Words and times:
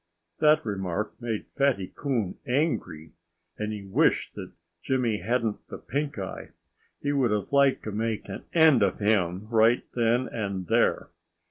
That 0.39 0.65
remark 0.65 1.13
made 1.21 1.45
Fatty 1.47 1.91
Coon 1.93 2.39
angry. 2.47 3.11
And 3.59 3.71
he 3.71 3.83
wished 3.83 4.33
that 4.33 4.51
Jimmy 4.81 5.19
hadn't 5.19 5.67
the 5.67 5.77
pink 5.77 6.17
eye. 6.17 6.53
He 7.03 7.11
would 7.13 7.29
have 7.29 7.51
liked 7.51 7.83
to 7.83 7.91
make 7.91 8.27
an 8.27 8.45
end 8.51 8.81
of 8.81 8.97
him 8.97 9.45
right 9.51 9.83
then 9.93 10.27
and 10.27 10.65
there. 10.65 11.11